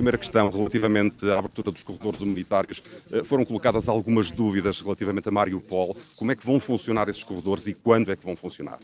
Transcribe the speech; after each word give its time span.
primeira 0.00 0.16
questão, 0.16 0.48
relativamente 0.48 1.30
à 1.30 1.38
abertura 1.38 1.70
dos 1.70 1.82
corredores 1.82 2.22
humanitários, 2.22 2.82
eh, 3.12 3.22
foram 3.22 3.44
colocadas 3.44 3.86
algumas 3.86 4.30
dúvidas 4.30 4.80
relativamente 4.80 5.28
a 5.28 5.30
Mariupol. 5.30 5.94
Como 6.16 6.32
é 6.32 6.34
que 6.34 6.46
vão 6.46 6.58
funcionar 6.58 7.10
esses 7.10 7.22
corredores 7.22 7.66
e 7.66 7.74
quando 7.74 8.10
é 8.10 8.16
que 8.16 8.24
vão 8.24 8.34
funcionar? 8.34 8.78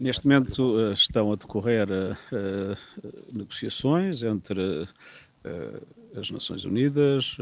Neste 0.00 0.26
momento 0.26 0.76
eh, 0.80 0.92
estão 0.92 1.32
a 1.32 1.36
decorrer 1.36 1.86
uh, 1.88 2.76
negociações 3.32 4.24
entre 4.24 4.88
as 6.16 6.30
Nações 6.30 6.64
Unidas, 6.64 7.36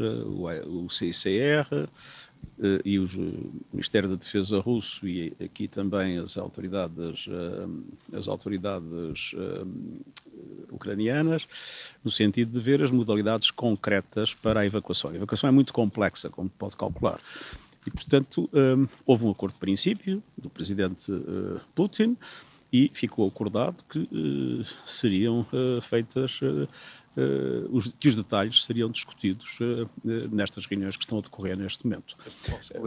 o 0.67 0.89
CICR, 0.89 1.87
eh, 2.59 2.81
e 2.85 2.99
o 2.99 3.07
Ministério 3.71 4.09
da 4.09 4.15
Defesa 4.15 4.59
russo 4.59 5.07
e 5.07 5.33
aqui 5.43 5.67
também 5.67 6.17
as 6.17 6.37
autoridades, 6.37 7.25
eh, 7.27 8.17
as 8.17 8.27
autoridades 8.27 9.31
eh, 9.35 9.65
ucranianas, 10.73 11.47
no 12.03 12.11
sentido 12.11 12.51
de 12.51 12.59
ver 12.59 12.81
as 12.81 12.91
modalidades 12.91 13.51
concretas 13.51 14.33
para 14.33 14.61
a 14.61 14.65
evacuação. 14.65 15.11
A 15.11 15.15
evacuação 15.15 15.47
é 15.47 15.51
muito 15.51 15.71
complexa, 15.73 16.29
como 16.29 16.49
pode 16.49 16.75
calcular. 16.75 17.19
E, 17.85 17.91
portanto, 17.91 18.49
houve 19.05 19.25
um 19.25 19.31
acordo 19.31 19.53
de 19.53 19.59
princípio 19.59 20.23
do 20.37 20.49
presidente 20.49 21.11
Putin 21.75 22.17
e 22.71 22.89
ficou 22.93 23.27
acordado 23.27 23.83
que 23.89 24.07
seriam 24.85 25.45
feitas 25.81 26.39
Uh, 27.15 27.69
os, 27.71 27.93
que 27.99 28.07
os 28.07 28.15
detalhes 28.15 28.65
seriam 28.65 28.89
discutidos 28.89 29.59
uh, 29.59 29.87
nestas 30.31 30.65
reuniões 30.65 30.97
que 30.97 31.03
estão 31.03 31.19
a 31.19 31.21
decorrer 31.21 31.55
neste 31.55 31.85
momento. 31.85 32.17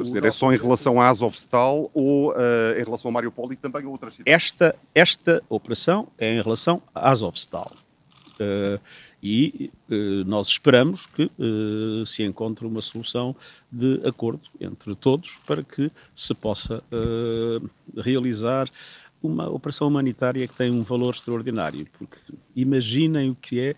Dizer, 0.03 0.25
é 0.25 0.33
só 0.33 0.53
em 0.53 0.57
relação 0.57 1.01
à 1.01 1.09
Azovstal 1.09 1.89
ou 1.95 2.33
uh, 2.33 2.37
em 2.77 2.83
relação 2.83 3.09
a 3.09 3.13
Mariupol 3.13 3.53
e 3.53 3.57
também 3.57 3.85
a 3.85 3.89
outras 3.89 4.15
cidades? 4.15 4.33
Esta, 4.33 4.75
esta 4.93 5.41
operação 5.49 6.09
é 6.19 6.35
em 6.35 6.43
relação 6.43 6.83
à 6.93 7.11
Azovstal. 7.11 7.71
e 9.23 9.71
nós 10.27 10.49
esperamos 10.49 11.07
que 11.07 11.31
se 12.05 12.25
encontre 12.25 12.67
uma 12.67 12.83
solução 12.83 13.35
de 13.71 14.01
acordo 14.05 14.43
entre 14.61 14.95
todos 14.97 15.39
para 15.47 15.63
que 15.63 15.91
se 16.17 16.35
possa 16.35 16.83
realizar 17.97 18.69
uma 19.23 19.49
operação 19.49 19.89
humanitária 19.89 20.47
que 20.47 20.55
tem 20.55 20.71
um 20.71 20.83
valor 20.83 21.15
extraordinário, 21.15 21.87
porque 21.99 22.19
imaginem 22.55 23.31
o 23.31 23.35
que 23.35 23.61
é 23.61 23.71
uh, 23.73 23.77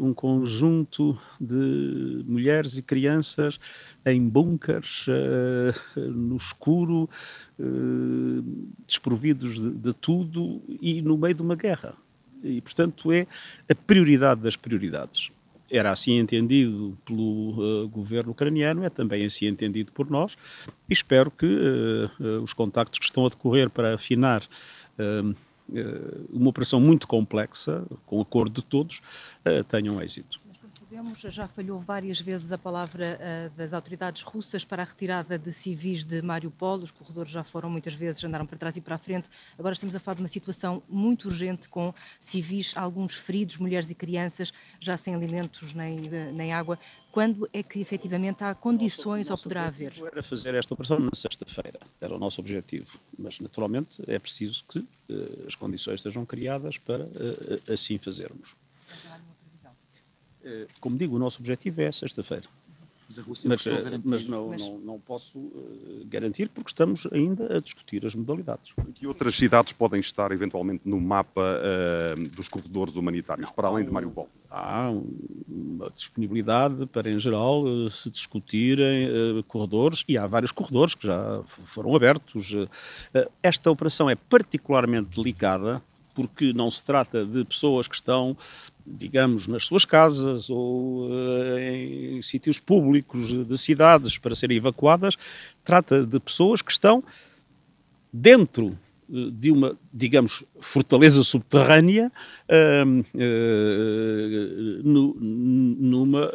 um 0.00 0.12
conjunto 0.12 1.18
de 1.40 2.24
mulheres 2.26 2.76
e 2.76 2.82
crianças 2.82 3.58
em 4.04 4.28
bunkers, 4.28 5.06
uh, 5.08 6.00
no 6.00 6.36
escuro, 6.36 7.08
uh, 7.58 8.68
desprovidos 8.86 9.58
de, 9.58 9.70
de 9.70 9.92
tudo 9.94 10.62
e 10.80 11.00
no 11.00 11.16
meio 11.16 11.34
de 11.34 11.42
uma 11.42 11.54
guerra. 11.54 11.94
E, 12.42 12.60
portanto, 12.60 13.10
é 13.10 13.26
a 13.70 13.74
prioridade 13.74 14.42
das 14.42 14.56
prioridades 14.56 15.30
era 15.70 15.90
assim 15.90 16.18
entendido 16.18 16.96
pelo 17.04 17.82
uh, 17.84 17.88
governo 17.88 18.32
ucraniano, 18.32 18.84
é 18.84 18.90
também 18.90 19.24
assim 19.24 19.46
entendido 19.46 19.90
por 19.92 20.08
nós, 20.08 20.36
e 20.88 20.92
espero 20.92 21.30
que 21.30 21.46
uh, 21.46 22.10
uh, 22.22 22.42
os 22.42 22.52
contactos 22.52 22.98
que 22.98 23.04
estão 23.04 23.26
a 23.26 23.28
decorrer 23.28 23.68
para 23.70 23.94
afinar 23.94 24.42
eh, 24.98 25.34
uma 26.30 26.50
operação 26.50 26.80
muito 26.80 27.06
complexa, 27.06 27.84
com 28.06 28.20
acordo 28.20 28.60
de 28.60 28.66
todos, 28.66 29.00
eh, 29.44 29.62
tenham 29.62 30.00
êxito. 30.02 30.40
Sabemos, 30.94 31.18
já 31.22 31.48
falhou 31.48 31.80
várias 31.80 32.20
vezes 32.20 32.52
a 32.52 32.56
palavra 32.56 33.18
eh, 33.20 33.50
das 33.56 33.72
autoridades 33.72 34.22
russas 34.22 34.64
para 34.64 34.82
a 34.82 34.86
retirada 34.86 35.36
de 35.36 35.52
civis 35.52 36.04
de 36.04 36.22
Mariupol. 36.22 36.78
Os 36.78 36.92
corredores 36.92 37.32
já 37.32 37.42
foram 37.42 37.68
muitas 37.68 37.94
vezes, 37.94 38.22
andaram 38.22 38.46
para 38.46 38.56
trás 38.56 38.76
e 38.76 38.80
para 38.80 38.94
a 38.94 38.98
frente. 38.98 39.28
Agora 39.58 39.72
estamos 39.72 39.92
a 39.96 39.98
falar 39.98 40.14
de 40.14 40.22
uma 40.22 40.28
situação 40.28 40.84
muito 40.88 41.24
urgente 41.24 41.68
com 41.68 41.92
civis, 42.20 42.76
alguns 42.76 43.16
feridos, 43.16 43.58
mulheres 43.58 43.90
e 43.90 43.94
crianças, 43.94 44.52
já 44.78 44.96
sem 44.96 45.16
alimentos 45.16 45.74
nem, 45.74 45.98
nem 46.32 46.52
água 46.52 46.78
quando 47.10 47.48
é 47.52 47.60
que 47.60 47.80
efetivamente 47.80 48.44
há 48.44 48.54
condições 48.54 49.28
ou 49.30 49.38
poderá 49.38 49.66
haver? 49.66 49.94
Era 50.00 50.22
fazer 50.22 50.54
esta 50.54 50.74
operação 50.74 51.00
na 51.00 51.14
sexta-feira, 51.14 51.80
era 52.00 52.14
o 52.14 52.20
nosso 52.20 52.40
objetivo, 52.40 53.00
mas 53.18 53.40
naturalmente 53.40 54.00
é 54.06 54.18
preciso 54.18 54.64
que 54.68 54.78
uh, 54.78 55.46
as 55.46 55.56
condições 55.56 56.02
sejam 56.02 56.24
criadas 56.24 56.78
para 56.78 57.04
uh, 57.04 57.72
assim 57.72 57.98
fazermos. 57.98 58.56
Uh, 60.44 60.66
como 60.80 60.96
digo, 60.96 61.16
o 61.16 61.18
nosso 61.18 61.40
objetivo 61.40 61.80
é 61.80 61.90
sexta-feira. 61.90 62.46
Mas 63.08 63.18
a 63.18 63.22
Rússia 63.22 63.48
mas, 63.48 63.66
eh, 63.66 64.00
mas, 64.04 64.26
não, 64.26 64.48
mas... 64.48 64.62
Não, 64.62 64.78
não, 64.78 65.00
posso 65.00 65.38
uh, 65.38 66.06
garantir 66.06 66.48
porque 66.48 66.70
estamos 66.70 67.06
ainda 67.12 67.56
a 67.56 67.60
discutir 67.60 68.04
as 68.06 68.14
modalidades. 68.14 68.72
Que 68.94 69.06
outras 69.06 69.36
cidades 69.36 69.72
podem 69.72 70.00
estar 70.00 70.32
eventualmente 70.32 70.82
no 70.84 71.00
mapa 71.00 71.42
uh, 71.42 72.28
dos 72.30 72.48
corredores 72.48 72.96
humanitários, 72.96 73.48
não, 73.48 73.54
para 73.54 73.68
além 73.68 73.84
de 73.84 73.90
Mariupol? 73.90 74.28
Há 74.50 74.90
uma 75.48 75.90
disponibilidade 75.90 76.86
para, 76.86 77.10
em 77.10 77.18
geral, 77.18 77.64
uh, 77.64 77.90
se 77.90 78.10
discutirem 78.10 79.42
corredores 79.48 80.04
e 80.08 80.16
há 80.16 80.26
vários 80.26 80.52
corredores 80.52 80.94
que 80.94 81.06
já 81.06 81.42
foram 81.44 81.94
abertos. 81.94 82.52
esta 83.42 83.70
operação 83.70 84.08
é 84.08 84.14
particularmente 84.14 85.16
delicada 85.16 85.82
porque 86.14 86.52
não 86.52 86.70
se 86.70 86.82
trata 86.82 87.24
de 87.24 87.44
pessoas 87.44 87.88
que 87.88 87.96
estão 87.96 88.36
digamos, 88.86 89.46
nas 89.46 89.64
suas 89.64 89.84
casas 89.84 90.50
ou 90.50 91.08
uh, 91.08 91.58
em 91.58 92.20
sítios 92.22 92.58
públicos 92.60 93.46
de 93.46 93.58
cidades 93.58 94.18
para 94.18 94.34
serem 94.34 94.58
evacuadas, 94.58 95.16
trata 95.64 96.04
de 96.04 96.20
pessoas 96.20 96.60
que 96.60 96.70
estão 96.70 97.02
dentro 98.12 98.66
uh, 99.08 99.30
de 99.30 99.50
uma, 99.50 99.76
digamos, 99.92 100.44
fortaleza 100.60 101.24
subterrânea 101.24 102.12
uh, 102.48 103.04
no, 104.84 105.14
numa 105.14 106.30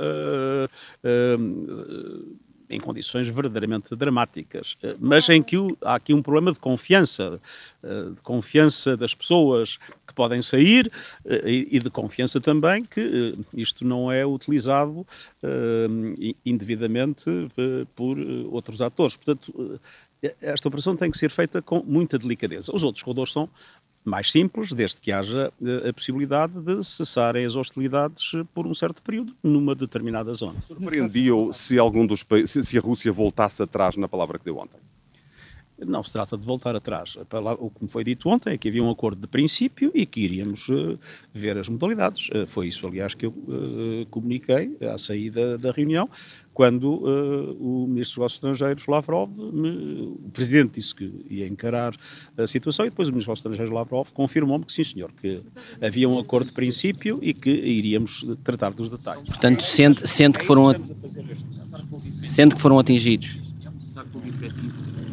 em 2.71 2.79
condições 2.79 3.27
verdadeiramente 3.27 3.95
dramáticas, 3.95 4.77
mas 4.99 5.27
em 5.27 5.41
que 5.41 5.55
há 5.81 5.95
aqui 5.95 6.13
um 6.13 6.21
problema 6.21 6.51
de 6.51 6.59
confiança, 6.59 7.41
de 7.81 8.21
confiança 8.21 8.95
das 8.95 9.15
pessoas 9.15 9.79
podem 10.19 10.41
sair 10.41 10.91
eh, 11.23 11.49
e 11.71 11.79
de 11.79 11.89
confiança 11.89 12.41
também 12.41 12.83
que 12.83 12.99
eh, 12.99 13.43
isto 13.53 13.85
não 13.85 14.11
é 14.11 14.25
utilizado 14.25 15.07
eh, 15.41 16.35
indevidamente 16.45 17.23
por 17.95 18.17
outros 18.51 18.81
atores. 18.81 19.15
Portanto, 19.15 19.79
esta 20.41 20.67
operação 20.67 20.93
tem 20.97 21.09
que 21.09 21.17
ser 21.17 21.29
feita 21.29 21.61
com 21.61 21.81
muita 21.81 22.19
delicadeza. 22.19 22.75
Os 22.75 22.83
outros 22.83 23.01
corredores 23.01 23.31
são 23.31 23.49
mais 24.03 24.29
simples, 24.29 24.73
desde 24.73 24.99
que 24.99 25.09
haja 25.09 25.53
a 25.87 25.93
possibilidade 25.93 26.59
de 26.59 26.83
cessarem 26.83 27.45
as 27.45 27.55
hostilidades 27.55 28.31
por 28.53 28.67
um 28.67 28.73
certo 28.73 29.01
período 29.01 29.33
numa 29.41 29.73
determinada 29.73 30.33
zona. 30.33 30.59
Surpreendia-o 30.61 31.53
se 31.53 31.79
algum 31.79 32.05
dos 32.05 32.25
se 32.45 32.77
a 32.77 32.81
Rússia 32.81 33.11
voltasse 33.13 33.63
atrás 33.63 33.95
na 33.95 34.09
palavra 34.09 34.37
que 34.37 34.43
deu 34.43 34.57
ontem? 34.57 34.88
Não 35.85 36.03
se 36.03 36.11
trata 36.11 36.37
de 36.37 36.45
voltar 36.45 36.75
atrás. 36.75 37.17
O 37.59 37.69
que 37.69 37.83
me 37.83 37.89
foi 37.89 38.03
dito 38.03 38.27
ontem 38.29 38.53
é 38.53 38.57
que 38.57 38.67
havia 38.67 38.83
um 38.83 38.89
acordo 38.89 39.21
de 39.21 39.27
princípio 39.27 39.91
e 39.93 40.05
que 40.05 40.19
iríamos 40.21 40.67
uh, 40.69 40.99
ver 41.33 41.57
as 41.57 41.69
modalidades. 41.69 42.27
Uh, 42.29 42.45
foi 42.47 42.67
isso, 42.67 42.85
aliás, 42.85 43.13
que 43.13 43.25
eu 43.25 43.31
uh, 43.31 44.05
comuniquei 44.09 44.75
à 44.93 44.97
saída 44.97 45.57
da 45.57 45.71
reunião, 45.71 46.09
quando 46.53 47.05
o 47.57 47.87
Ministro 47.87 48.15
dos 48.15 48.17
Negócios 48.17 48.33
Estrangeiros, 48.33 48.85
Lavrov, 48.85 49.31
me, 49.31 50.17
o 50.25 50.29
Presidente 50.33 50.73
disse 50.73 50.93
que 50.93 51.25
ia 51.29 51.47
encarar 51.47 51.95
a 52.37 52.47
situação 52.47 52.85
e 52.85 52.89
depois 52.89 53.07
o 53.07 53.11
Ministro 53.11 53.33
dos 53.33 53.41
Negócios 53.41 53.69
Estrangeiros, 53.69 53.73
Lavrov, 53.73 54.11
confirmou-me 54.11 54.65
que 54.65 54.73
sim, 54.73 54.83
senhor, 54.83 55.09
que 55.21 55.41
havia 55.81 56.09
um 56.09 56.19
acordo 56.19 56.47
de 56.47 56.53
princípio 56.53 57.17
e 57.21 57.33
que 57.33 57.49
iríamos 57.49 58.25
tratar 58.43 58.73
dos 58.73 58.89
detalhes. 58.89 59.23
Portanto, 59.23 59.63
sente, 59.63 60.05
sente, 60.05 60.37
que, 60.39 60.45
foram, 60.45 60.75
sente 61.93 62.55
que 62.55 62.61
foram 62.61 62.77
atingidos 62.77 63.48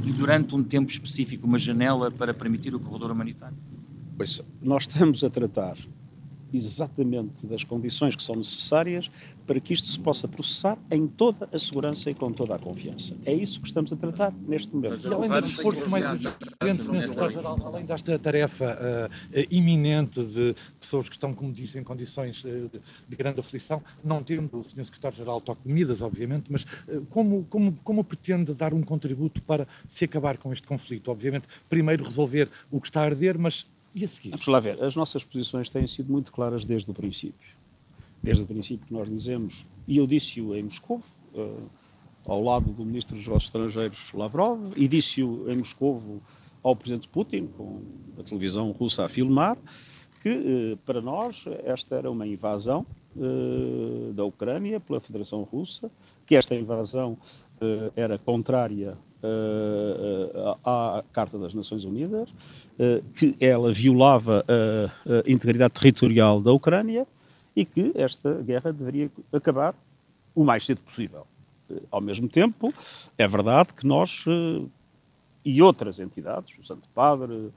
e 0.05 0.13
durante 0.13 0.55
um 0.55 0.63
tempo 0.63 0.91
específico 0.91 1.47
uma 1.47 1.59
janela 1.59 2.11
para 2.11 2.33
permitir 2.33 2.75
o 2.75 2.81
corredor 2.81 3.11
humanitário? 3.11 3.57
Pois, 4.17 4.41
nós 4.63 4.85
estamos 4.85 5.23
a 5.23 5.31
tratar 5.31 5.77
exatamente 6.57 7.47
das 7.47 7.63
condições 7.63 8.17
que 8.17 8.23
são 8.23 8.35
necessárias 8.35 9.11
para 9.47 9.61
que 9.61 9.73
isto 9.73 9.87
se 9.87 9.99
possa 9.99 10.27
processar 10.27 10.77
em 10.91 11.07
toda 11.07 11.49
a 11.53 11.59
segurança 11.59 12.11
e 12.11 12.15
com 12.15 12.33
toda 12.33 12.57
a 12.57 12.59
confiança. 12.59 13.15
É 13.25 13.33
isso 13.33 13.61
que 13.61 13.69
estamos 13.69 13.93
a 13.93 13.97
tratar 13.97 14.35
neste 14.47 14.75
momento. 14.75 15.07
E 15.07 15.13
além 15.13 15.31
do 15.31 15.47
esforço 15.47 15.89
mais 15.89 16.05
urgente, 16.05 16.83
Sr. 16.83 17.03
Secretário-Geral, 17.03 17.61
além 17.65 17.85
desta 17.85 18.19
tarefa 18.19 18.77
uh, 18.77 19.39
iminente 19.51 20.23
de 20.25 20.57
pessoas 20.81 21.09
que 21.09 21.15
estão, 21.15 21.33
como 21.33 21.53
disse, 21.53 21.79
em 21.79 21.85
condições 21.85 22.43
uh, 22.45 22.71
de 23.09 23.17
grande 23.17 23.39
aflição, 23.39 23.83
não 24.03 24.23
tendo 24.23 24.59
o 24.59 24.65
Sr. 24.65 24.85
Secretário-Geral 24.85 25.41
toque 25.41 25.63
de 25.65 25.69
medidas, 25.73 26.03
obviamente, 26.03 26.51
mas 26.51 26.65
uh, 26.65 27.07
como, 27.11 27.45
como, 27.49 27.73
como 27.85 28.03
pretende 28.03 28.53
dar 28.53 28.75
um 28.75 28.83
contributo 28.83 29.41
para 29.43 29.69
se 29.89 30.05
acabar 30.05 30.37
com 30.39 30.53
este 30.53 30.67
conflito? 30.67 31.11
Obviamente, 31.11 31.47
primeiro 31.69 32.05
resolver 32.05 32.49
o 32.71 32.81
que 32.81 32.89
está 32.89 33.03
a 33.03 33.05
arder, 33.05 33.39
mas 33.39 33.67
e 33.97 34.05
a 34.05 34.09
seguir? 34.09 34.31
Vamos 34.31 34.47
lá 34.47 34.61
ver. 34.61 34.83
As 34.83 34.95
nossas 34.95 35.25
posições 35.25 35.71
têm 35.71 35.87
sido 35.87 36.13
muito 36.13 36.31
claras 36.31 36.65
desde 36.65 36.91
o 36.91 36.95
princípio. 36.95 37.57
Desde 38.23 38.43
o 38.43 38.47
princípio 38.47 38.87
que 38.87 38.93
nós 38.93 39.09
dizemos, 39.09 39.65
e 39.89 39.97
eu 39.97 40.07
disse-o 40.07 40.55
em 40.55 40.65
Moscou, 40.65 41.01
uh, 41.35 41.71
ao 42.27 42.43
lado 42.43 42.71
do 42.73 42.85
Ministro 42.85 43.17
dos 43.17 43.27
Negócios 43.27 43.49
Estrangeiros 43.49 44.13
Lavrov, 44.13 44.73
e 44.77 44.87
disse-o 44.87 45.51
em 45.51 45.57
Moscou 45.57 46.21
ao 46.63 46.77
Presidente 46.77 47.09
Putin, 47.09 47.47
com 47.47 47.81
a 48.19 48.23
televisão 48.23 48.71
russa 48.73 49.05
a 49.05 49.09
filmar, 49.09 49.57
que 50.23 50.29
uh, 50.29 50.77
para 50.85 51.01
nós 51.01 51.45
esta 51.65 51.97
era 51.97 52.11
uma 52.11 52.27
invasão 52.27 52.85
uh, 53.17 54.13
da 54.13 54.25
Ucrânia 54.25 54.79
pela 54.79 55.01
Federação 55.01 55.43
Russa, 55.43 55.91
que 56.27 56.37
esta 56.37 56.55
invasão 56.55 57.17
era 57.95 58.19
contrária 58.19 58.99
à 60.63 61.03
Carta 61.11 61.39
das 61.39 61.55
Nações 61.55 61.85
Unidas, 61.85 62.29
que 63.15 63.37
ela 63.41 63.73
violava 63.73 64.45
a, 64.49 65.27
a 65.27 65.31
integridade 65.31 65.75
territorial 65.75 66.41
da 66.41 66.53
Ucrânia 66.53 67.07
e 67.55 67.65
que 67.65 67.93
esta 67.95 68.35
guerra 68.43 68.73
deveria 68.73 69.11
acabar 69.33 69.75
o 70.35 70.45
mais 70.45 70.67
cedo 70.67 70.81
possível. 70.83 71.27
Ao 71.91 72.01
mesmo 72.01 72.29
tempo, 72.29 72.73
é 73.17 73.27
verdade 73.27 73.73
que 73.75 73.87
nós 73.87 74.25
e 75.45 75.63
outras 75.63 76.01
entidades, 76.01 76.57
o 76.59 76.63
Santo 76.63 76.89
Padre, 76.95 77.51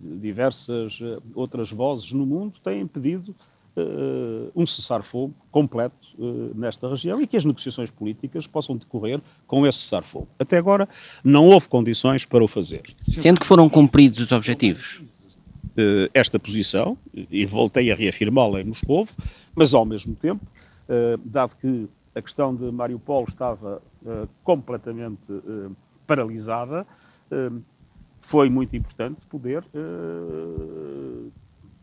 diversas 0.00 0.98
outras 1.34 1.70
vozes 1.70 2.10
no 2.12 2.26
mundo, 2.26 2.58
têm 2.62 2.86
pedido 2.86 3.34
uh, 3.76 4.50
um 4.54 4.66
cessar-fogo 4.66 5.34
completo 5.50 5.96
uh, 6.18 6.52
nesta 6.54 6.88
região 6.88 7.20
e 7.20 7.26
que 7.26 7.36
as 7.36 7.44
negociações 7.44 7.90
políticas 7.90 8.46
possam 8.46 8.76
decorrer 8.76 9.20
com 9.46 9.66
esse 9.66 9.78
cessar-fogo. 9.78 10.28
Até 10.38 10.56
agora 10.56 10.88
não 11.22 11.46
houve 11.46 11.68
condições 11.68 12.24
para 12.24 12.42
o 12.42 12.48
fazer. 12.48 12.82
Sendo 13.06 13.40
que 13.40 13.46
foram 13.46 13.68
cumpridos 13.68 14.18
os 14.18 14.32
objetivos? 14.32 15.02
Uh, 15.76 16.08
esta 16.14 16.38
posição, 16.38 16.96
e 17.14 17.44
voltei 17.44 17.92
a 17.92 17.94
reafirmá-la 17.94 18.60
em 18.60 18.64
Moscou, 18.64 19.06
mas 19.54 19.74
ao 19.74 19.84
mesmo 19.84 20.14
tempo, 20.14 20.44
dado 21.24 21.56
que 21.56 21.86
a 22.14 22.22
questão 22.22 22.54
de 22.54 22.70
Mariupol 22.70 23.24
estava 23.28 23.82
completamente 24.42 25.26
paralisada, 26.06 26.86
foi 28.18 28.48
muito 28.48 28.74
importante 28.76 29.18
poder 29.26 29.64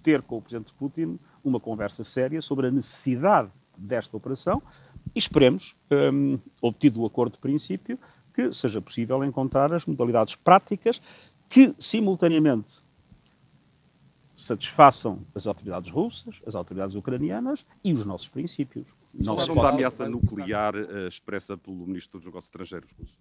ter 0.03 0.21
com 0.21 0.37
o 0.37 0.41
Presidente 0.41 0.73
Putin 0.73 1.17
uma 1.43 1.59
conversa 1.59 2.03
séria 2.03 2.41
sobre 2.41 2.67
a 2.67 2.71
necessidade 2.71 3.49
desta 3.77 4.15
operação 4.15 4.61
e 5.15 5.19
esperemos, 5.19 5.75
um, 5.91 6.37
obtido 6.61 7.01
o 7.01 7.05
acordo 7.05 7.33
de 7.33 7.39
princípio, 7.39 7.99
que 8.33 8.53
seja 8.53 8.81
possível 8.81 9.23
encontrar 9.23 9.73
as 9.73 9.85
modalidades 9.85 10.35
práticas 10.35 11.01
que, 11.49 11.73
simultaneamente, 11.79 12.81
satisfaçam 14.35 15.19
as 15.35 15.45
autoridades 15.45 15.91
russas, 15.91 16.35
as 16.45 16.55
autoridades 16.55 16.95
ucranianas 16.95 17.65
e 17.83 17.93
os 17.93 18.05
nossos 18.05 18.27
princípios. 18.27 18.87
Não 19.13 19.35
Falaram 19.35 19.55
da 19.55 19.69
ameaça 19.69 20.09
nuclear 20.09 20.75
uh, 20.75 21.07
expressa 21.07 21.55
pelo 21.55 21.85
Ministro 21.85 22.19
dos 22.19 22.25
Negócios 22.25 22.47
Estrangeiros 22.47 22.91
russo. 22.93 23.15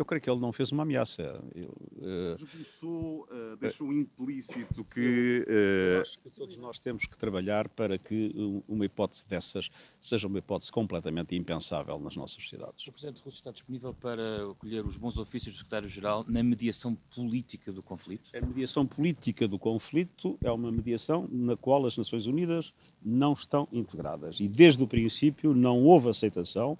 Eu 0.00 0.04
creio 0.06 0.22
que 0.22 0.30
ele 0.30 0.40
não 0.40 0.50
fez 0.50 0.72
uma 0.72 0.82
ameaça. 0.82 1.44
Eu, 1.54 1.68
uh, 1.68 2.42
Esboçou, 2.42 3.28
uh, 3.30 3.56
deixou 3.58 3.92
implícito 3.92 4.82
que. 4.82 5.44
Uh, 5.46 6.00
acho 6.00 6.18
que 6.18 6.30
todos 6.30 6.56
nós 6.56 6.78
temos 6.78 7.04
que 7.04 7.18
trabalhar 7.18 7.68
para 7.68 7.98
que 7.98 8.32
uma 8.66 8.86
hipótese 8.86 9.28
dessas 9.28 9.68
seja 10.00 10.26
uma 10.26 10.38
hipótese 10.38 10.72
completamente 10.72 11.36
impensável 11.36 11.98
nas 11.98 12.16
nossas 12.16 12.42
sociedades. 12.42 12.86
O 12.86 12.92
Presidente 12.92 13.20
Russo 13.20 13.36
está 13.36 13.50
disponível 13.50 13.92
para 13.92 14.50
acolher 14.50 14.86
os 14.86 14.96
bons 14.96 15.18
ofícios 15.18 15.54
do 15.54 15.58
Secretário-Geral 15.58 16.24
na 16.26 16.42
mediação 16.42 16.94
política 17.14 17.70
do 17.70 17.82
conflito? 17.82 18.30
A 18.34 18.40
mediação 18.40 18.86
política 18.86 19.46
do 19.46 19.58
conflito 19.58 20.38
é 20.42 20.50
uma 20.50 20.72
mediação 20.72 21.28
na 21.30 21.58
qual 21.58 21.84
as 21.84 21.98
Nações 21.98 22.24
Unidas 22.24 22.72
não 23.02 23.34
estão 23.34 23.68
integradas. 23.70 24.40
E 24.40 24.48
desde 24.48 24.82
o 24.82 24.86
princípio 24.86 25.52
não 25.52 25.84
houve 25.84 26.08
aceitação 26.08 26.78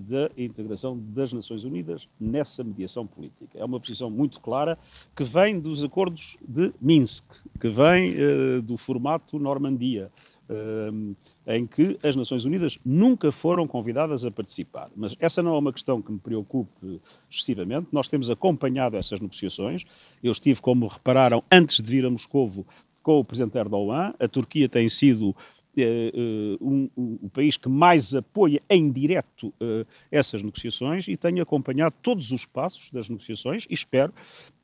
da 0.00 0.30
integração 0.36 0.98
das 0.98 1.32
Nações 1.32 1.64
Unidas 1.64 2.08
nessa 2.20 2.62
mediação 2.62 3.06
política. 3.06 3.46
É 3.54 3.64
uma 3.64 3.80
posição 3.80 4.10
muito 4.10 4.40
clara 4.40 4.78
que 5.14 5.24
vem 5.24 5.58
dos 5.58 5.82
acordos 5.82 6.36
de 6.40 6.72
Minsk, 6.80 7.24
que 7.60 7.68
vem 7.68 8.14
uh, 8.14 8.62
do 8.62 8.76
formato 8.76 9.38
Normandia. 9.38 10.10
Uh, 10.48 11.16
em 11.46 11.66
que 11.66 11.96
as 12.02 12.16
Nações 12.16 12.44
Unidas 12.44 12.78
nunca 12.84 13.30
foram 13.30 13.66
convidadas 13.66 14.24
a 14.24 14.30
participar. 14.30 14.90
Mas 14.96 15.14
essa 15.20 15.42
não 15.42 15.54
é 15.54 15.58
uma 15.58 15.72
questão 15.72 16.02
que 16.02 16.10
me 16.10 16.18
preocupe 16.18 17.00
excessivamente. 17.30 17.86
Nós 17.92 18.08
temos 18.08 18.28
acompanhado 18.28 18.96
essas 18.96 19.20
negociações. 19.20 19.84
Eu 20.22 20.32
estive, 20.32 20.60
como 20.60 20.88
repararam, 20.88 21.42
antes 21.50 21.76
de 21.76 21.88
vir 21.88 22.04
a 22.04 22.10
Moscovo, 22.10 22.66
com 23.00 23.20
o 23.20 23.24
presidente 23.24 23.56
Erdogan. 23.56 24.12
A 24.18 24.26
Turquia 24.26 24.68
tem 24.68 24.88
sido 24.88 25.34
Uh, 25.78 26.56
um, 26.58 26.90
o 26.96 27.28
país 27.28 27.58
que 27.58 27.68
mais 27.68 28.14
apoia 28.14 28.62
em 28.70 28.90
direto 28.90 29.48
uh, 29.48 29.86
essas 30.10 30.42
negociações 30.42 31.06
e 31.06 31.18
tenho 31.18 31.42
acompanhado 31.42 31.94
todos 32.00 32.32
os 32.32 32.46
passos 32.46 32.90
das 32.90 33.10
negociações 33.10 33.66
e 33.68 33.74
espero 33.74 34.10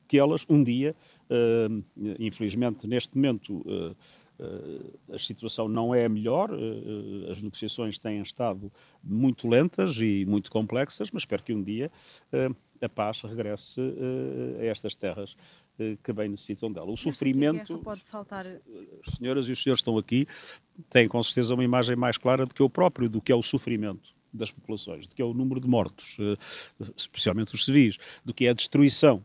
que 0.07 0.17
elas 0.17 0.43
um 0.49 0.63
dia, 0.63 0.95
uh, 1.29 1.83
infelizmente 2.17 2.87
neste 2.87 3.15
momento 3.15 3.63
a 5.13 5.19
situação 5.19 5.69
não 5.69 5.93
é 5.93 6.05
a 6.05 6.09
melhor, 6.09 6.49
as 7.31 7.39
negociações 7.39 7.99
têm 7.99 8.19
estado 8.19 8.71
muito 9.01 9.47
lentas 9.47 9.95
e 9.97 10.25
muito 10.25 10.51
complexas, 10.51 11.11
mas 11.11 11.21
espero 11.21 11.43
que 11.43 11.53
um 11.53 11.61
dia 11.61 11.91
a 12.81 12.89
paz 12.89 13.21
regresse 13.21 13.79
a 14.59 14.65
estas 14.65 14.95
terras 14.95 15.35
que 16.03 16.13
bem 16.13 16.29
necessitam 16.29 16.71
dela. 16.71 16.91
O 16.91 16.97
sofrimento. 16.97 17.77
Pode 17.79 18.05
saltar... 18.05 18.45
As 19.05 19.15
senhoras 19.15 19.47
e 19.47 19.51
os 19.51 19.61
senhores 19.61 19.79
estão 19.79 19.97
aqui, 19.97 20.27
têm 20.89 21.07
com 21.07 21.21
certeza 21.23 21.53
uma 21.53 21.63
imagem 21.63 21.95
mais 21.95 22.17
clara 22.17 22.45
do 22.45 22.53
que 22.53 22.61
eu 22.61 22.69
próprio, 22.69 23.09
do 23.09 23.21
que 23.21 23.31
é 23.31 23.35
o 23.35 23.43
sofrimento 23.43 24.13
das 24.33 24.51
populações, 24.51 25.05
do 25.05 25.15
que 25.15 25.21
é 25.21 25.25
o 25.25 25.33
número 25.33 25.59
de 25.59 25.67
mortos, 25.67 26.17
eh, 26.19 26.37
especialmente 26.97 27.53
os 27.53 27.65
civis, 27.65 27.97
do 28.25 28.33
que 28.33 28.45
é 28.45 28.49
a 28.49 28.53
destruição. 28.53 29.23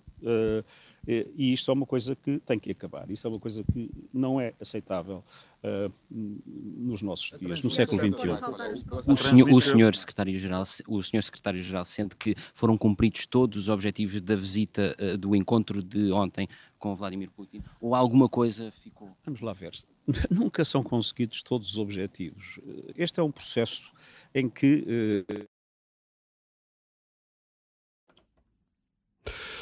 Eh, 1.09 1.27
e 1.35 1.53
isto 1.55 1.71
é 1.71 1.75
uma 1.75 1.87
coisa 1.87 2.15
que 2.15 2.39
tem 2.41 2.59
que 2.59 2.71
acabar. 2.71 3.11
Isto 3.11 3.27
é 3.27 3.31
uma 3.31 3.41
coisa 3.41 3.65
que 3.65 3.91
não 4.13 4.39
é 4.39 4.53
aceitável 4.61 5.25
uh, 5.65 5.93
nos 6.11 7.01
nossos 7.01 7.33
dias, 7.39 7.63
no 7.63 7.71
século 7.71 7.99
XXI. 7.99 9.11
O 9.11 9.17
senhor, 9.17 9.51
o 9.51 9.61
senhor 9.61 9.97
secretário-geral, 9.97 10.65
o 10.87 11.03
senhor 11.03 11.23
secretário-geral 11.23 11.87
sente 11.87 12.15
que 12.15 12.37
foram 12.53 12.77
cumpridos 12.77 13.25
todos 13.25 13.57
os 13.57 13.69
objetivos 13.71 14.21
da 14.21 14.37
visita 14.37 14.95
uh, 15.01 15.17
do 15.17 15.35
encontro 15.35 15.83
de 15.83 16.13
ontem 16.13 16.47
com 16.79 16.95
Vladimir 16.95 17.31
Putin? 17.31 17.63
Ou 17.81 17.95
alguma 17.95 18.29
coisa 18.29 18.71
ficou? 18.71 19.17
Vamos 19.25 19.41
lá 19.41 19.55
ver. 19.55 19.73
Nunca 20.31 20.63
são 20.63 20.83
conseguidos 20.83 21.43
todos 21.43 21.71
os 21.71 21.79
objetivos. 21.79 22.61
Este 22.97 23.19
é 23.19 23.23
um 23.23 23.33
processo 23.33 23.91
em 24.35 24.49
que 24.49 25.25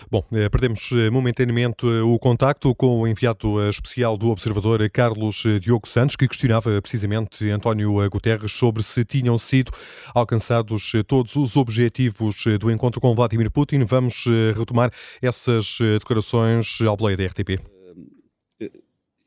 Bom, 0.08 0.24
eh, 0.30 0.48
perdemos 0.48 0.92
eh, 0.92 1.10
momentaneamente 1.10 1.84
eh, 1.84 2.00
o 2.00 2.16
contacto 2.16 2.72
com 2.76 3.00
o 3.00 3.08
enviado 3.08 3.68
especial 3.68 4.16
do 4.16 4.28
Observador, 4.30 4.88
Carlos 4.88 5.42
Diogo 5.60 5.88
Santos, 5.88 6.14
que 6.14 6.28
questionava 6.28 6.80
precisamente 6.80 7.50
António 7.50 8.08
Guterres 8.08 8.52
sobre 8.52 8.84
se 8.84 9.04
tinham 9.04 9.36
sido 9.36 9.72
alcançados 10.14 10.92
todos 11.08 11.34
os 11.34 11.56
objetivos 11.56 12.44
do 12.60 12.70
encontro 12.70 13.00
com 13.00 13.16
Vladimir 13.16 13.50
Putin. 13.50 13.84
Vamos 13.84 14.24
retomar 14.56 14.92
essas 15.20 15.78
declarações 15.98 16.80
ao 16.82 16.96
boleia 16.96 17.16
da 17.16 17.26
RTP. 17.26 17.60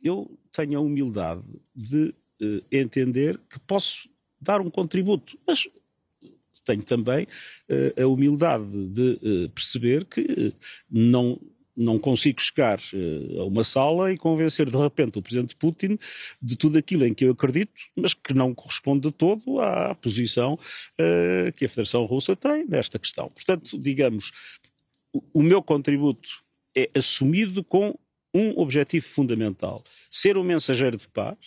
Eu 0.01 0.31
tenho 0.51 0.79
a 0.79 0.81
humildade 0.81 1.43
de 1.75 2.13
entender 2.71 3.37
que 3.49 3.59
posso 3.59 4.09
dar 4.41 4.61
um 4.61 4.69
contributo, 4.69 5.37
mas 5.45 5.67
tenho 6.69 6.83
também 6.83 7.25
uh, 7.69 8.03
a 8.03 8.07
humildade 8.07 8.65
de 8.89 9.45
uh, 9.45 9.49
perceber 9.49 10.05
que 10.05 10.21
uh, 10.21 10.53
não 10.89 11.39
não 11.77 11.97
consigo 11.97 12.41
chegar 12.41 12.77
a 13.39 13.43
uma 13.45 13.63
sala 13.63 14.11
e 14.11 14.17
convencer 14.17 14.69
de 14.69 14.75
repente 14.75 15.17
o 15.17 15.21
presidente 15.21 15.55
Putin 15.55 15.97
de 16.41 16.57
tudo 16.57 16.77
aquilo 16.77 17.05
em 17.05 17.13
que 17.13 17.23
eu 17.23 17.31
acredito, 17.31 17.71
mas 17.95 18.13
que 18.13 18.33
não 18.33 18.53
corresponde 18.53 19.07
de 19.07 19.13
todo 19.13 19.61
à 19.61 19.95
posição 19.95 20.59
que 21.55 21.63
a 21.63 21.69
Federação 21.69 22.03
Russa 22.03 22.35
tem 22.35 22.65
nesta 22.67 22.99
questão. 22.99 23.29
Portanto, 23.29 23.79
digamos, 23.79 24.33
o 25.33 25.41
meu 25.41 25.63
contributo 25.63 26.43
é 26.75 26.89
assumido 26.93 27.63
com 27.63 27.97
um 28.33 28.59
objetivo 28.59 29.05
fundamental: 29.05 29.81
ser 30.11 30.35
um 30.35 30.43
mensageiro 30.43 30.97
de 30.97 31.07
paz 31.07 31.37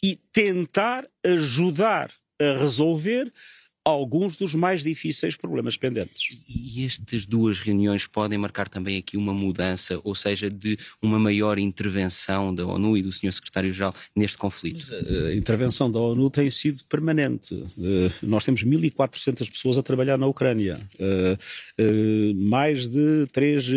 e 0.00 0.14
tentar 0.32 1.08
ajudar 1.24 2.12
a 2.40 2.58
resolver 2.58 3.32
alguns 3.86 4.36
dos 4.36 4.52
mais 4.52 4.82
difíceis 4.82 5.36
problemas 5.36 5.76
pendentes. 5.76 6.36
E 6.48 6.84
estas 6.84 7.24
duas 7.24 7.60
reuniões 7.60 8.04
podem 8.04 8.36
marcar 8.36 8.68
também 8.68 8.98
aqui 8.98 9.16
uma 9.16 9.32
mudança, 9.32 10.00
ou 10.02 10.12
seja, 10.12 10.50
de 10.50 10.76
uma 11.00 11.20
maior 11.20 11.56
intervenção 11.56 12.52
da 12.52 12.66
ONU 12.66 12.96
e 12.96 13.02
do 13.02 13.12
Sr. 13.12 13.32
Secretário-Geral 13.32 13.94
neste 14.14 14.36
conflito? 14.36 14.82
Mas 14.90 14.92
a 14.92 15.32
intervenção 15.32 15.88
da 15.88 16.00
ONU 16.00 16.28
tem 16.28 16.50
sido 16.50 16.82
permanente. 16.88 17.54
Uh, 17.54 18.10
nós 18.22 18.44
temos 18.44 18.64
1.400 18.64 19.48
pessoas 19.52 19.78
a 19.78 19.84
trabalhar 19.84 20.18
na 20.18 20.26
Ucrânia. 20.26 20.80
Uh, 20.98 22.34
mais 22.34 22.88
de 22.88 23.26
3 23.32 23.68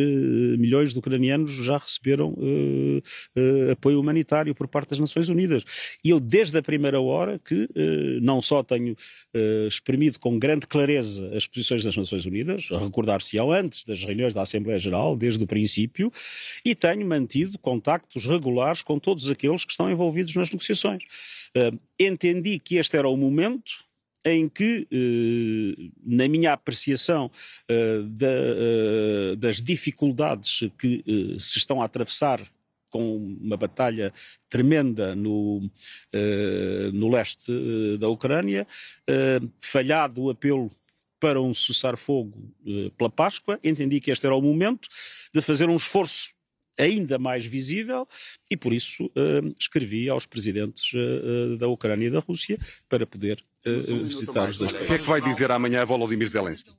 milhões 0.58 0.92
de 0.92 0.98
ucranianos 0.98 1.51
já 1.51 1.78
receberam 1.78 2.36
apoio 3.72 4.00
humanitário 4.00 4.56
por 4.56 4.68
parte 4.68 4.89
das 4.89 5.00
Nações 5.00 5.30
Unidas. 5.30 5.63
E 6.04 6.10
eu, 6.10 6.20
desde 6.20 6.58
a 6.58 6.63
primeira 6.63 7.00
hora, 7.00 7.39
que 7.39 7.68
não 8.22 8.42
só 8.42 8.63
tenho 8.63 8.96
experimentado 9.68 9.99
com 10.20 10.39
grande 10.39 10.68
clareza 10.68 11.29
as 11.36 11.46
posições 11.46 11.84
das 11.84 11.96
Nações 11.96 12.25
Unidas, 12.25 12.70
recordar-se-ão 12.70 13.51
antes 13.51 13.84
das 13.84 14.03
reuniões 14.03 14.34
da 14.34 14.41
Assembleia 14.41 14.79
Geral, 14.79 15.15
desde 15.15 15.44
o 15.44 15.48
princípio, 15.48 16.12
e 16.63 16.74
tenho 16.75 17.06
mantido 17.06 17.58
contactos 17.60 18.25
regulares 18.25 18.82
com 18.82 18.98
todos 19.00 19.29
aqueles 19.29 19.65
que 19.65 19.72
estão 19.72 19.91
envolvidos 19.91 20.36
nas 20.36 20.50
negociações. 20.50 21.03
Uh, 21.56 21.79
entendi 22.00 22.60
que 22.60 22.75
este 22.75 22.96
era 22.96 23.10
o 23.10 23.18
momento 23.18 23.72
em 24.25 24.50
que, 24.50 24.86
eh, 24.91 25.89
na 26.06 26.27
minha 26.27 26.51
apreciação 26.51 27.32
eh, 27.70 28.01
da, 28.03 29.36
das 29.38 29.62
dificuldades 29.62 30.70
que 30.77 31.03
se 31.39 31.58
estão 31.58 31.82
a 31.82 31.86
atravessar 31.86 32.41
com 32.89 33.17
uma 33.17 33.55
batalha 33.55 34.13
tremenda 34.50 35.15
no, 35.15 35.58
uh, 36.13 36.91
no 36.93 37.10
leste 37.10 37.51
uh, 37.51 37.98
da 37.98 38.08
Ucrânia, 38.10 38.67
uh, 39.10 39.51
falhado 39.62 40.24
o 40.24 40.29
apelo 40.29 40.72
para 41.19 41.41
um 41.41 41.53
cessar-fogo 41.53 42.50
pela 42.98 43.10
Páscoa, 43.10 43.60
entendi 43.62 44.00
que 44.00 44.10
este 44.10 44.25
era 44.25 44.34
o 44.34 44.41
momento 44.41 44.88
de 45.34 45.41
fazer 45.41 45.67
um 45.67 45.75
esforço 45.75 46.34
ainda 46.77 47.19
mais 47.19 47.46
visível 47.46 48.08
e 48.50 48.55
por 48.55 48.72
isso 48.72 49.12
escrevi 49.60 50.08
aos 50.08 50.25
presidentes 50.25 50.93
da 51.60 51.67
Ucrânia 51.67 52.08
e 52.08 52.10
da 52.10 52.19
Rússia 52.19 52.58
para 52.88 53.05
poder 53.05 53.43
visitar 53.65 54.50
os 54.50 54.58
dois 54.58 54.72
países. 54.72 54.86
O 54.86 54.88
que 54.88 54.93
é 54.93 54.98
que 54.98 55.03
vai 55.03 55.19
dizer 55.19 55.51
amanhã 55.51 55.84
Volodymyr 55.84 56.29
Zelensky? 56.29 56.72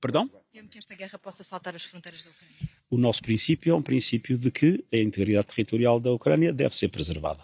Perdão? 0.00 0.30
Temo 0.52 0.68
que 0.68 0.78
esta 0.78 0.94
guerra 0.94 1.18
possa 1.18 1.42
saltar 1.42 1.74
as 1.74 1.82
fronteiras 1.82 2.22
da 2.22 2.30
Ucrânia. 2.30 2.75
O 2.90 2.96
nosso 2.96 3.22
princípio 3.22 3.72
é 3.72 3.74
um 3.74 3.82
princípio 3.82 4.36
de 4.36 4.50
que 4.50 4.84
a 4.92 4.96
integridade 4.96 5.48
territorial 5.48 5.98
da 5.98 6.12
Ucrânia 6.12 6.52
deve 6.52 6.76
ser 6.76 6.88
preservada. 6.88 7.40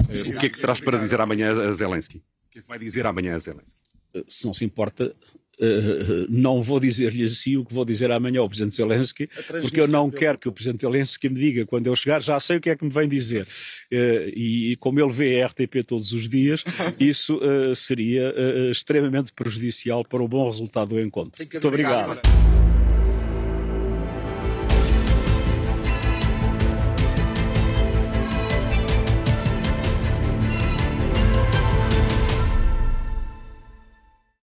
O 0.00 0.38
que 0.38 0.46
é 0.46 0.48
que 0.48 0.58
traz 0.58 0.80
para 0.80 0.98
dizer 0.98 1.20
amanhã 1.20 1.50
a 1.68 1.72
Zelensky? 1.72 2.18
O 2.18 2.50
que 2.50 2.58
é 2.58 2.62
que 2.62 2.68
vai 2.68 2.78
dizer 2.78 3.06
amanhã 3.06 3.34
a 3.34 3.38
Zelensky? 3.38 3.80
Eh, 4.14 4.24
se 4.28 4.46
não 4.46 4.54
se 4.54 4.64
importa, 4.64 5.14
Uh, 5.56 6.26
não 6.28 6.60
vou 6.60 6.80
dizer-lhe 6.80 7.22
assim 7.22 7.56
o 7.56 7.64
que 7.64 7.72
vou 7.72 7.84
dizer 7.84 8.10
amanhã 8.10 8.40
ao 8.40 8.48
Presidente 8.48 8.74
Zelensky, 8.74 9.28
porque 9.62 9.80
eu 9.80 9.86
não 9.86 10.10
quero 10.10 10.36
que 10.36 10.48
o 10.48 10.52
Presidente 10.52 10.80
Zelensky 10.80 11.28
me 11.28 11.38
diga 11.38 11.64
quando 11.64 11.86
eu 11.86 11.94
chegar, 11.94 12.20
já 12.20 12.40
sei 12.40 12.56
o 12.56 12.60
que 12.60 12.70
é 12.70 12.74
que 12.74 12.84
me 12.84 12.90
vem 12.90 13.08
dizer. 13.08 13.46
Uh, 13.92 14.30
e 14.34 14.76
como 14.80 14.98
ele 14.98 15.12
vê 15.12 15.40
a 15.40 15.46
RTP 15.46 15.86
todos 15.86 16.12
os 16.12 16.28
dias, 16.28 16.64
isso 16.98 17.40
seria 17.76 18.34
extremamente 18.68 19.32
prejudicial 19.32 20.04
para 20.04 20.20
o 20.20 20.26
bom 20.26 20.46
resultado 20.46 20.88
do 20.88 21.00
encontro. 21.00 21.46
Muito 21.48 21.68
obrigado. 21.68 22.20